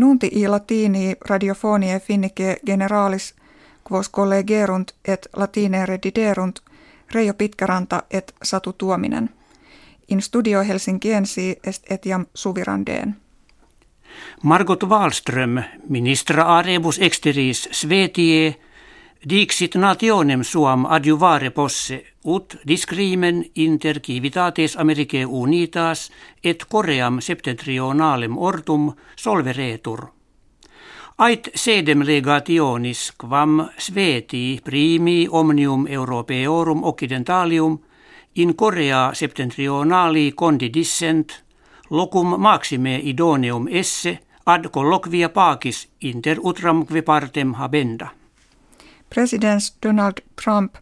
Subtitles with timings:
[0.00, 3.34] Nunti i latini radiofonie finnike generalis
[3.90, 6.58] quos collegerunt et latine rediderunt
[7.14, 9.30] Reijo Pitkäranta et Satu Tuominen.
[10.08, 13.16] In studio Helsinkiensi est etiam suvirandeen.
[14.42, 18.56] Margot Wallström, ministra arebus exteris Svetie,
[19.28, 26.10] dixit nationem suam adjuvare posse ut discrimen inter civitates Americae unitas
[26.44, 30.06] et Koream septentrionalem ortum solveretur.
[31.18, 37.78] Ait sedem legationis quam sveti primi omnium europeorum occidentalium
[38.36, 41.44] in Korea septentrionali condidissent
[41.90, 48.19] locum maxime idoneum esse ad colloquia pacis inter utramque partem habenda.
[49.14, 50.12] Presidents Donald
[50.44, 50.74] Trump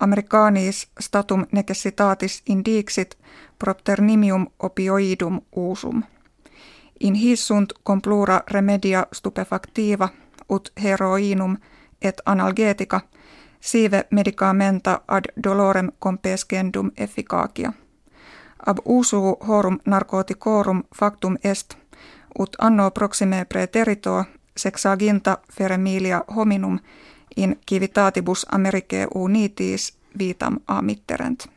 [0.00, 3.18] Americanis statum necessitatis indixit
[3.58, 6.02] propter nimium opioidum usum.
[7.00, 10.08] In hissunt complura remedia stupefactiva
[10.50, 11.56] ut heroinum
[12.02, 13.00] et analgetica
[13.60, 17.72] sive medicamenta ad dolorem compescendum efficacia.
[18.66, 21.76] Ab usu horum narcoticorum factum est,
[22.38, 24.24] ut anno proxime preterito
[24.56, 26.78] sexaginta feremilia hominum
[27.36, 31.48] in civitatibus Americae unitis vitam amitterent.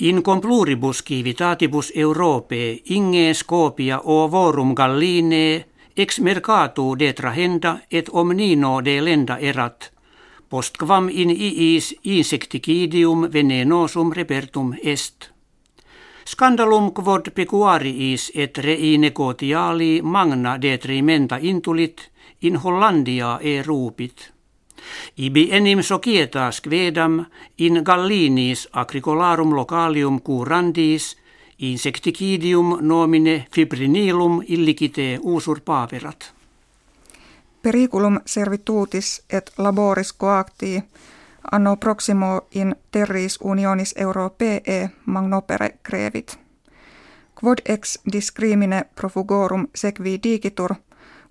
[0.00, 5.64] In compluribus civitatibus Europae inge scopia ovorum galline
[5.96, 9.92] ex mercatu detrahenda et omnino de lenda erat,
[10.48, 15.33] postquam in iis insecticidium venenosum repertum est.
[16.26, 22.10] Scandalum quod pecuariis et rei negotiali magna detrimenta intulit
[22.42, 24.32] in Hollandia e rupit.
[25.16, 27.24] Ibi enim societas quedam
[27.58, 31.16] in gallinis agricolarum localium curandis
[31.58, 36.32] insecticidium nomine fibrinilum illicite usurpaverat.
[37.62, 40.82] Periculum servitutis et laboris coactii
[41.52, 46.38] anno proximo in terris unionis europee magnopere crevit.
[47.40, 50.74] Quod ex discrimine profugorum sequi digitur,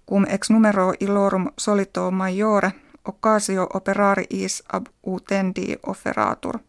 [0.10, 2.72] cum ex numero illorum solito maiore
[3.06, 6.60] occasio operariis ab utendi offeratur.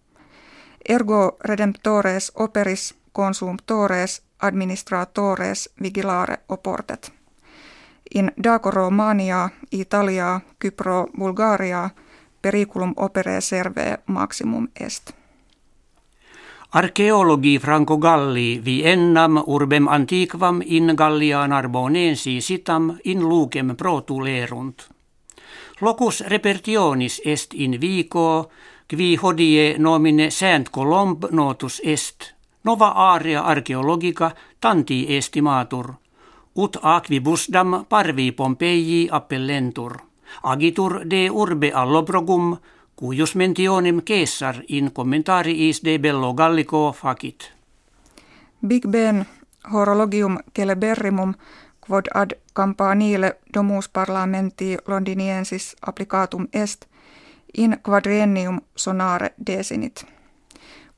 [0.89, 7.13] Ergo redemptores operis consumptores administratores vigilare oportet.
[8.15, 11.91] In Daco Romania, Italia, Kypro, Bulgaria,
[12.45, 15.13] periculum opere serve maximum est.
[16.73, 24.83] Arkeologi Franco Galli vi ennam urbem antiquam in Gallia Narbonensi sitam in lucem protulerunt.
[25.81, 28.51] Locus repertionis est in vico,
[28.89, 32.35] qui hodie nomine Saint Colomb notus est,
[32.65, 35.95] nova area archeologica tanti estimatur,
[36.57, 42.57] ut aquibusdam parvi Pompeii appellentur, agitur de urbe allobrogum,
[42.97, 47.53] cuius mentionem Caesar in commentariis de bello gallico facit.
[48.67, 49.27] Big Ben
[49.73, 51.35] horologium celeberrimum
[51.87, 56.85] quod ad campanile domus parlamenti londiniensis applicatum est
[57.55, 60.07] in quadriennium sonare desinit.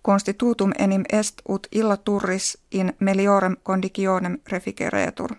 [0.02, 5.30] Constitutum enim est ut illa turris in meliorem conditionem refigeretur.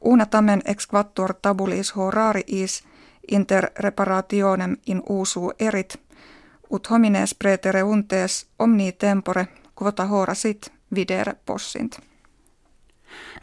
[0.00, 2.84] Una tamen ex quattuor tabulis horariis
[3.30, 6.00] inter reparationem in usu erit,
[6.70, 11.98] ut homines pretere untes omni tempore quota hora sit videre possint.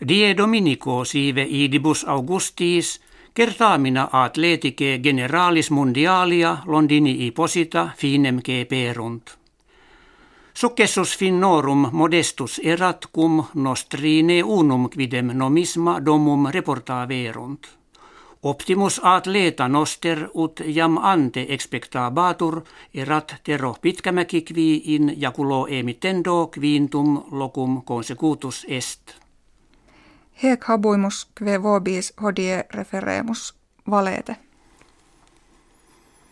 [0.09, 3.01] Die Dominico sive idibus Augustis
[3.33, 9.37] kertaamina atletike generalis mundialia Londinii posita finem perunt.
[10.53, 17.78] Successus finnorum modestus erat cum nostrine unum quidem nomisma domum reportaverunt.
[18.43, 22.61] Optimus atleta noster ut jam ante expectabatur
[22.93, 24.45] erat terro pitkämäki
[24.83, 29.01] in jaculo emitendo quintum locum consecutus est.
[30.43, 33.53] Hec habuimus kve vobis hodie referemus
[33.89, 34.35] valete.